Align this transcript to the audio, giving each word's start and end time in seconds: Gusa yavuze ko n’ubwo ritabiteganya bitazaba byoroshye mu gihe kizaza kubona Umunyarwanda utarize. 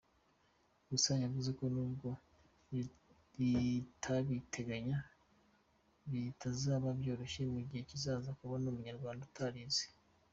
Gusa 0.91 1.11
yavuze 1.23 1.49
ko 1.59 1.65
n’ubwo 1.73 2.09
ritabiteganya 3.37 4.97
bitazaba 6.09 6.87
byoroshye 6.99 7.41
mu 7.53 7.59
gihe 7.67 7.81
kizaza 7.89 8.29
kubona 8.39 8.65
Umunyarwanda 8.67 9.21
utarize. 9.29 9.83